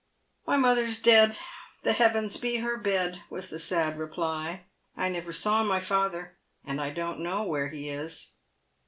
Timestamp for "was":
3.29-3.51